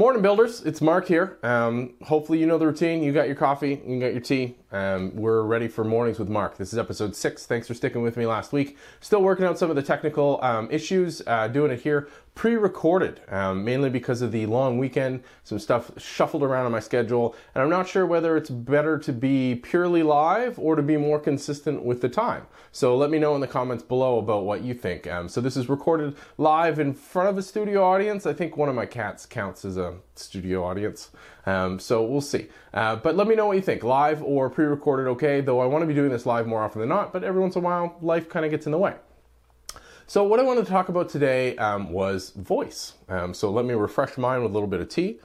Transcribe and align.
Morning, 0.00 0.22
builders. 0.22 0.62
It's 0.62 0.80
Mark 0.80 1.08
here. 1.08 1.38
Um, 1.42 1.94
hopefully, 2.04 2.38
you 2.38 2.46
know 2.46 2.56
the 2.56 2.68
routine. 2.68 3.02
You 3.02 3.12
got 3.12 3.26
your 3.26 3.34
coffee, 3.34 3.82
you 3.84 3.98
got 3.98 4.12
your 4.12 4.20
tea. 4.20 4.54
Um, 4.70 5.10
we're 5.16 5.42
ready 5.42 5.66
for 5.66 5.82
mornings 5.82 6.20
with 6.20 6.28
Mark. 6.28 6.56
This 6.56 6.72
is 6.72 6.78
episode 6.78 7.16
six. 7.16 7.46
Thanks 7.46 7.66
for 7.66 7.74
sticking 7.74 8.02
with 8.02 8.16
me 8.16 8.24
last 8.24 8.52
week. 8.52 8.78
Still 9.00 9.22
working 9.22 9.44
out 9.44 9.58
some 9.58 9.70
of 9.70 9.74
the 9.74 9.82
technical 9.82 10.38
um, 10.40 10.68
issues, 10.70 11.20
uh, 11.26 11.48
doing 11.48 11.72
it 11.72 11.80
here 11.80 12.08
pre 12.38 12.54
recorded, 12.54 13.20
um, 13.30 13.64
mainly 13.64 13.90
because 13.90 14.22
of 14.22 14.30
the 14.30 14.46
long 14.46 14.78
weekend. 14.78 15.24
Some 15.42 15.58
stuff 15.58 15.90
shuffled 15.98 16.44
around 16.44 16.66
on 16.66 16.72
my 16.72 16.78
schedule, 16.78 17.34
and 17.52 17.64
I'm 17.64 17.68
not 17.68 17.88
sure 17.88 18.06
whether 18.06 18.36
it's 18.36 18.48
better 18.48 18.96
to 18.96 19.12
be 19.12 19.56
purely 19.56 20.04
live 20.04 20.56
or 20.56 20.76
to 20.76 20.82
be 20.82 20.96
more 20.96 21.18
consistent 21.18 21.82
with 21.82 22.00
the 22.00 22.08
time. 22.08 22.46
So 22.70 22.96
let 22.96 23.10
me 23.10 23.18
know 23.18 23.34
in 23.34 23.40
the 23.40 23.48
comments 23.48 23.82
below 23.82 24.18
about 24.18 24.44
what 24.44 24.62
you 24.62 24.72
think. 24.72 25.08
Um, 25.08 25.28
so 25.28 25.40
this 25.40 25.56
is 25.56 25.68
recorded 25.68 26.14
live 26.36 26.78
in 26.78 26.94
front 26.94 27.28
of 27.28 27.36
a 27.38 27.42
studio 27.42 27.82
audience. 27.82 28.24
I 28.24 28.34
think 28.34 28.56
one 28.56 28.68
of 28.68 28.76
my 28.76 28.86
cats 28.86 29.26
counts 29.26 29.64
as 29.64 29.76
a 29.76 29.96
studio 30.14 30.64
audience. 30.64 31.10
Um, 31.44 31.80
so 31.80 32.04
we'll 32.04 32.20
see. 32.20 32.46
Uh, 32.72 32.94
but 32.94 33.16
let 33.16 33.26
me 33.26 33.34
know 33.34 33.46
what 33.46 33.56
you 33.56 33.62
think, 33.62 33.82
live 33.82 34.22
or 34.22 34.48
pre 34.48 34.66
recorded, 34.66 35.08
okay? 35.08 35.40
Though 35.40 35.58
I 35.58 35.66
want 35.66 35.82
to 35.82 35.86
be 35.88 35.94
doing 35.94 36.10
this 36.10 36.24
live 36.24 36.46
more 36.46 36.62
often 36.62 36.78
than 36.78 36.88
not, 36.88 37.12
but 37.12 37.24
every 37.24 37.40
once 37.40 37.56
in 37.56 37.62
a 37.62 37.64
while, 37.64 37.98
life 38.00 38.28
kind 38.28 38.44
of 38.44 38.52
gets 38.52 38.64
in 38.66 38.70
the 38.70 38.78
way. 38.78 38.94
So, 40.10 40.24
what 40.24 40.40
I 40.40 40.42
wanted 40.42 40.64
to 40.64 40.70
talk 40.70 40.88
about 40.88 41.10
today 41.10 41.54
um, 41.58 41.92
was 41.92 42.30
voice. 42.30 42.94
Um, 43.10 43.34
so, 43.34 43.50
let 43.50 43.66
me 43.66 43.74
refresh 43.74 44.16
mine 44.16 44.42
with 44.42 44.50
a 44.50 44.54
little 44.54 44.66
bit 44.66 44.80
of 44.80 44.88
tea. 44.88 45.20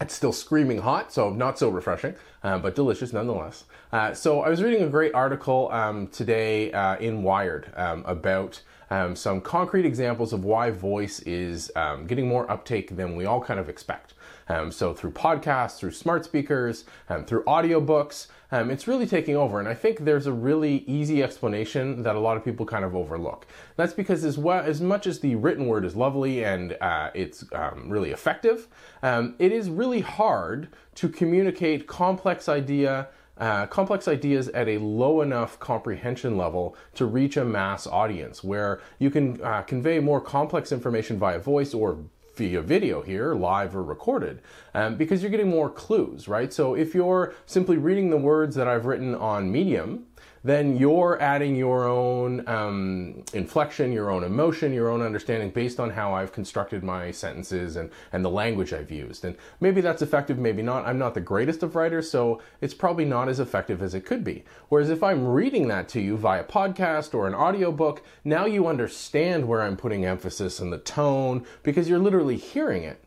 It's 0.00 0.14
still 0.14 0.32
screaming 0.32 0.78
hot, 0.78 1.12
so 1.12 1.28
not 1.30 1.58
so 1.58 1.70
refreshing, 1.70 2.14
uh, 2.44 2.58
but 2.58 2.76
delicious 2.76 3.12
nonetheless. 3.12 3.64
Uh, 3.92 4.12
so, 4.14 4.42
I 4.42 4.48
was 4.50 4.62
reading 4.62 4.82
a 4.82 4.88
great 4.88 5.14
article 5.14 5.70
um, 5.72 6.06
today 6.08 6.70
uh, 6.72 6.96
in 6.96 7.22
Wired 7.22 7.72
um, 7.76 8.04
about 8.06 8.60
um, 8.90 9.16
some 9.16 9.40
concrete 9.40 9.86
examples 9.86 10.32
of 10.32 10.44
why 10.44 10.70
voice 10.70 11.20
is 11.20 11.72
um, 11.74 12.06
getting 12.06 12.28
more 12.28 12.48
uptake 12.50 12.96
than 12.96 13.16
we 13.16 13.24
all 13.24 13.40
kind 13.40 13.58
of 13.58 13.68
expect. 13.68 14.14
Um, 14.48 14.70
so 14.70 14.92
through 14.92 15.12
podcasts, 15.12 15.78
through 15.78 15.92
smart 15.92 16.24
speakers, 16.24 16.84
um, 17.08 17.24
through 17.24 17.44
audiobooks, 17.44 18.26
um, 18.52 18.70
it's 18.70 18.86
really 18.86 19.06
taking 19.06 19.36
over. 19.36 19.58
And 19.58 19.66
I 19.66 19.74
think 19.74 20.04
there's 20.04 20.26
a 20.26 20.32
really 20.32 20.84
easy 20.86 21.22
explanation 21.22 22.02
that 22.02 22.14
a 22.14 22.20
lot 22.20 22.36
of 22.36 22.44
people 22.44 22.66
kind 22.66 22.84
of 22.84 22.94
overlook. 22.94 23.46
That's 23.76 23.94
because 23.94 24.22
as 24.22 24.36
well 24.36 24.62
as 24.62 24.80
much 24.82 25.06
as 25.06 25.20
the 25.20 25.34
written 25.34 25.66
word 25.66 25.84
is 25.84 25.96
lovely 25.96 26.44
and 26.44 26.76
uh, 26.80 27.10
it's 27.14 27.44
um, 27.52 27.88
really 27.88 28.10
effective, 28.10 28.68
it 29.02 29.50
is 29.50 29.70
really 29.70 30.02
hard 30.02 30.68
to 30.94 31.08
communicate 31.08 31.86
complex 31.86 32.48
idea 32.48 33.08
uh, 33.36 33.66
complex 33.66 34.06
ideas 34.06 34.48
at 34.50 34.68
a 34.68 34.78
low 34.78 35.20
enough 35.20 35.58
comprehension 35.58 36.36
level 36.36 36.76
to 36.94 37.04
reach 37.04 37.36
a 37.36 37.44
mass 37.44 37.84
audience 37.86 38.44
where 38.44 38.80
you 39.00 39.10
can 39.10 39.42
uh, 39.42 39.60
convey 39.62 39.98
more 39.98 40.20
complex 40.20 40.70
information 40.70 41.18
via 41.18 41.38
voice 41.40 41.74
or 41.74 41.98
via 42.36 42.60
video 42.60 43.02
here, 43.02 43.34
live 43.34 43.76
or 43.76 43.82
recorded, 43.82 44.40
um, 44.74 44.96
because 44.96 45.22
you're 45.22 45.30
getting 45.30 45.48
more 45.48 45.70
clues, 45.70 46.28
right? 46.28 46.52
So 46.52 46.74
if 46.74 46.94
you're 46.94 47.34
simply 47.46 47.76
reading 47.76 48.10
the 48.10 48.16
words 48.16 48.56
that 48.56 48.66
I've 48.66 48.86
written 48.86 49.14
on 49.14 49.50
Medium, 49.50 50.06
then 50.44 50.76
you're 50.76 51.20
adding 51.22 51.56
your 51.56 51.88
own 51.88 52.46
um, 52.46 53.24
inflection, 53.32 53.90
your 53.92 54.10
own 54.10 54.22
emotion, 54.22 54.74
your 54.74 54.90
own 54.90 55.00
understanding 55.00 55.48
based 55.48 55.80
on 55.80 55.88
how 55.88 56.12
I've 56.12 56.32
constructed 56.32 56.84
my 56.84 57.10
sentences 57.10 57.76
and, 57.76 57.90
and 58.12 58.22
the 58.22 58.30
language 58.30 58.74
I've 58.74 58.90
used. 58.90 59.24
And 59.24 59.36
maybe 59.60 59.80
that's 59.80 60.02
effective, 60.02 60.38
maybe 60.38 60.60
not. 60.60 60.86
I'm 60.86 60.98
not 60.98 61.14
the 61.14 61.20
greatest 61.22 61.62
of 61.62 61.74
writers, 61.74 62.10
so 62.10 62.42
it's 62.60 62.74
probably 62.74 63.06
not 63.06 63.28
as 63.28 63.40
effective 63.40 63.82
as 63.82 63.94
it 63.94 64.04
could 64.04 64.22
be. 64.22 64.44
Whereas 64.68 64.90
if 64.90 65.02
I'm 65.02 65.26
reading 65.26 65.68
that 65.68 65.88
to 65.90 66.00
you 66.00 66.18
via 66.18 66.44
podcast 66.44 67.14
or 67.14 67.26
an 67.26 67.34
audiobook, 67.34 68.04
now 68.22 68.44
you 68.44 68.66
understand 68.66 69.48
where 69.48 69.62
I'm 69.62 69.78
putting 69.78 70.04
emphasis 70.04 70.60
and 70.60 70.70
the 70.70 70.78
tone 70.78 71.46
because 71.62 71.88
you're 71.88 71.98
literally 71.98 72.36
hearing 72.36 72.82
it. 72.82 73.00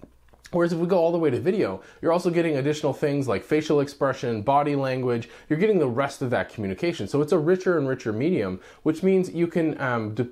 Whereas 0.52 0.72
if 0.72 0.80
we 0.80 0.88
go 0.88 0.97
all 0.97 1.12
the 1.12 1.18
way 1.18 1.30
to 1.30 1.40
video, 1.40 1.81
you're 2.02 2.13
also 2.13 2.30
getting 2.30 2.58
additional 2.58 2.94
things 2.94 3.28
like 3.28 3.44
facial 3.44 3.81
expression, 3.81 4.41
body 4.41 4.75
language. 4.75 5.28
You're 5.50 5.59
getting 5.59 5.80
the 5.80 5.90
rest 5.90 6.22
of 6.22 6.30
that 6.30 6.50
communication. 6.50 7.08
So 7.08 7.22
it's 7.22 7.34
a 7.34 7.38
richer 7.38 7.78
and 7.78 7.88
richer 7.88 8.13
medium, 8.13 8.62
which 8.84 9.03
means 9.03 9.30
you 9.30 9.47
can 9.47 9.80
um, 9.81 10.16
de- 10.16 10.30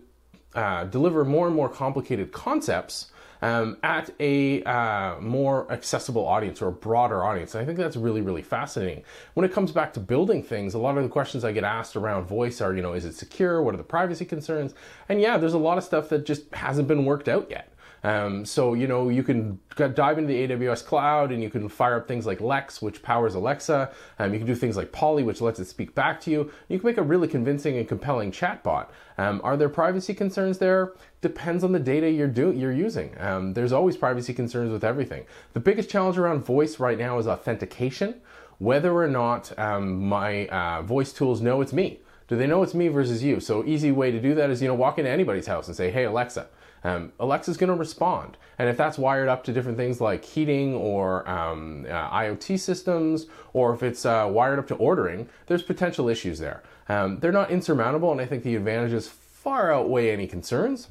uh, 0.54 0.86
deliver 0.86 1.26
more 1.26 1.48
and 1.48 1.56
more 1.56 1.68
complicated 1.68 2.32
concepts 2.32 3.12
um, 3.42 3.78
at 3.84 4.10
a 4.20 4.64
uh, 4.64 5.20
more 5.20 5.72
accessible 5.72 6.26
audience 6.26 6.62
or 6.62 6.70
a 6.70 6.72
broader 6.72 7.24
audience. 7.24 7.54
And 7.54 7.62
I 7.62 7.66
think 7.66 7.78
that's 7.78 7.98
really, 7.98 8.22
really 8.22 8.42
fascinating. 8.42 9.04
When 9.34 9.46
it 9.46 9.52
comes 9.52 9.72
back 9.72 9.94
to 9.94 10.00
building 10.00 10.42
things, 10.42 10.74
a 10.74 10.80
lot 10.80 10.98
of 10.98 11.04
the 11.04 11.10
questions 11.10 11.44
I 11.44 11.52
get 11.52 11.66
asked 11.66 11.96
around 11.96 12.26
voice 12.26 12.62
are, 12.62 12.74
you 12.74 12.82
know, 12.82 12.94
is 12.94 13.06
it 13.06 13.14
secure? 13.16 13.62
What 13.62 13.74
are 13.74 13.78
the 13.78 13.84
privacy 13.84 14.26
concerns? 14.26 14.74
And 15.10 15.20
yeah, 15.20 15.38
there's 15.38 15.54
a 15.54 15.60
lot 15.60 15.78
of 15.78 15.84
stuff 15.84 16.10
that 16.10 16.26
just 16.26 16.54
hasn't 16.56 16.88
been 16.88 17.06
worked 17.06 17.28
out 17.28 17.52
yet. 17.52 17.75
Um, 18.06 18.46
so, 18.46 18.76
you 18.76 18.86
know, 18.86 19.10
you 19.10 19.24
can 19.24 19.60
dive 19.76 20.20
into 20.20 20.28
the 20.28 20.48
AWS 20.48 20.86
cloud 20.86 21.32
and 21.32 21.42
you 21.42 21.50
can 21.50 21.68
fire 21.68 21.96
up 21.96 22.08
things 22.08 22.28
like 22.28 22.40
Lex, 22.40 22.80
which 22.80 23.02
powers 23.02 23.34
Alexa. 23.34 23.92
Um, 24.20 24.32
you 24.32 24.38
can 24.38 24.46
do 24.46 24.54
things 24.54 24.78
like 24.78 24.92
Polly, 24.92 25.24
which 25.24 25.42
lets 25.42 25.60
it 25.60 25.66
speak 25.66 25.96
back 25.96 26.22
to 26.22 26.30
you. 26.30 26.52
You 26.68 26.78
can 26.78 26.86
make 26.86 27.00
a 27.00 27.02
really 27.02 27.28
convincing 27.28 27.78
and 27.78 27.88
compelling 27.88 28.32
chatbot. 28.32 28.90
Um, 29.18 29.42
are 29.44 29.58
there 29.58 29.70
privacy 29.70 30.14
concerns 30.14 30.60
there? 30.60 30.94
Depends 31.22 31.64
on 31.64 31.72
the 31.72 31.80
data 31.80 32.08
you're 32.08 32.28
do- 32.28 32.52
you're 32.52 32.72
using. 32.72 33.16
Um, 33.20 33.56
there's 33.56 33.72
always 33.72 33.98
privacy 33.98 34.36
concerns 34.36 34.72
with 34.72 34.84
everything. 34.84 35.26
The 35.54 35.60
biggest 35.60 35.90
challenge 35.90 36.20
around 36.20 36.46
voice 36.46 36.80
right 36.80 37.00
now 37.00 37.18
is 37.18 37.26
authentication. 37.26 38.22
Whether 38.60 38.94
or 38.94 39.08
not 39.08 39.58
um, 39.58 40.08
my 40.08 40.46
uh, 40.50 40.84
voice 40.84 41.12
tools 41.12 41.42
know 41.42 41.60
it's 41.62 41.74
me. 41.74 42.02
Do 42.28 42.36
they 42.36 42.48
know 42.48 42.64
it's 42.64 42.74
me 42.74 42.88
versus 42.88 43.24
you? 43.24 43.40
So 43.40 43.64
easy 43.66 43.92
way 43.92 44.12
to 44.12 44.20
do 44.20 44.36
that 44.36 44.50
is 44.50 44.62
you 44.62 44.68
know 44.68 44.76
walk 44.76 44.98
into 44.98 45.12
anybody's 45.12 45.48
house 45.48 45.68
and 45.68 45.76
say, 45.76 45.92
"Hey 45.92 46.06
Alexa." 46.06 46.48
um, 46.86 47.12
Alexa's 47.20 47.58
going 47.58 47.70
to 47.70 47.76
respond. 47.76 48.38
And 48.60 48.70
if 48.70 48.78
that's 48.78 49.00
wired 49.00 49.28
up 49.28 49.44
to 49.46 49.52
different 49.52 49.76
things 49.76 50.00
like 50.00 50.24
heating 50.24 50.76
or 50.76 51.28
um, 51.28 51.86
uh, 51.90 52.10
IoT 52.12 52.60
systems, 52.60 53.26
or 53.54 53.74
if 53.74 53.82
it's 53.82 54.06
uh, 54.06 54.30
wired 54.32 54.60
up 54.60 54.68
to 54.68 54.76
ordering, 54.76 55.28
there's 55.48 55.64
potential 55.64 56.08
issues 56.08 56.38
there. 56.38 56.62
Um, 56.88 57.18
they're 57.20 57.32
not 57.32 57.50
insurmountable, 57.50 58.12
and 58.12 58.22
I 58.22 58.28
think 58.28 58.44
the 58.44 58.56
advantages 58.56 59.08
far 59.08 59.74
outweigh 59.74 60.12
any 60.12 60.28
concerns. 60.28 60.90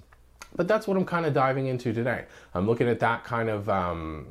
But 0.56 0.66
that's 0.66 0.88
what 0.88 0.96
I'm 0.96 1.04
kind 1.04 1.26
of 1.26 1.32
diving 1.32 1.68
into 1.68 1.92
today. 1.92 2.24
I'm 2.54 2.66
looking 2.66 2.88
at 2.88 2.98
that 2.98 3.22
kind 3.22 3.48
of 3.48 3.68
um, 3.68 4.26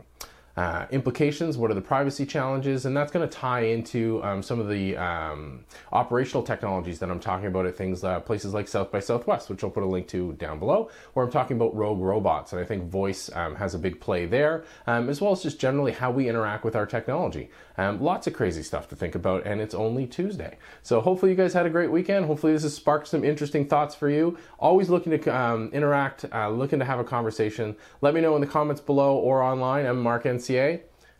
uh, 0.56 0.86
implications, 0.91 1.58
what 1.58 1.72
are 1.72 1.74
the 1.74 1.81
privacy 1.81 2.25
challenges, 2.25 2.86
and 2.86 2.96
that's 2.96 3.12
going 3.12 3.28
to 3.28 3.34
tie 3.34 3.62
into 3.62 4.24
um, 4.24 4.44
some 4.44 4.59
of 4.59 4.69
the 4.69 4.96
um, 4.97 5.66
operational 5.91 6.44
technologies 6.44 7.00
that 7.00 7.09
I'm 7.09 7.19
talking 7.19 7.47
about 7.47 7.66
at 7.66 7.75
things 7.75 8.03
uh, 8.03 8.19
places 8.19 8.53
like 8.53 8.68
South 8.68 8.92
by 8.92 9.00
Southwest, 9.00 9.50
which 9.50 9.63
I'll 9.63 9.72
put 9.72 9.84
a 9.84 9.88
link 9.88 10.08
to 10.09 10.34
down 10.34 10.59
below, 10.59 10.92
where 11.13 11.25
I'm 11.25 11.31
talking 11.31 11.58
about 11.58 11.75
rogue 11.75 12.00
robots, 12.00 12.53
and 12.53 12.62
I 12.62 12.66
think 12.66 12.84
voice 12.84 13.31
um, 13.34 13.56
has 13.56 13.74
a 13.74 13.80
big 13.80 14.00
play 14.00 14.28
there, 14.28 14.63
um, 14.86 15.09
as 15.09 15.22
well 15.22 15.31
as 15.31 15.42
just 15.42 15.59
generally 15.59 15.92
how 15.92 16.12
we 16.12 16.30
interact 16.30 16.63
with 16.63 16.75
our 16.75 16.86
technology. 16.86 17.50
Um, 17.78 18.00
lots 18.00 18.28
of 18.28 18.34
crazy 18.34 18.62
stuff 18.62 18.88
to 18.90 18.96
think 18.96 19.16
about, 19.16 19.47
and 19.47 19.59
it's 19.59 19.74
only 19.74 20.06
Tuesday. 20.06 20.58
So 20.84 21.02
hopefully 21.02 21.31
you 21.31 21.38
guys 21.38 21.53
had 21.53 21.66
a 21.66 21.69
great 21.72 21.92
weekend. 21.92 22.25
Hopefully 22.25 22.53
this 22.53 22.62
has 22.62 22.75
sparked 22.75 23.08
some 23.08 23.24
interesting 23.24 23.66
thoughts 23.68 23.96
for 23.96 24.09
you. 24.09 24.38
Always 24.59 24.92
looking 24.92 25.18
to 25.18 25.36
um, 25.36 25.69
interact, 25.74 26.25
uh, 26.31 26.50
looking 26.50 26.78
to 26.78 26.86
have 26.86 27.00
a 27.00 27.03
conversation. 27.03 27.75
Let 28.02 28.13
me 28.13 28.22
know 28.22 28.36
in 28.36 28.42
the 28.42 28.47
comments 28.47 28.81
below 28.81 29.16
or 29.16 29.42
online. 29.42 29.88
I'm 29.88 30.00
Mark 30.00 30.28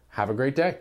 Have 0.10 0.30
a 0.30 0.34
great 0.34 0.56
day. 0.56 0.78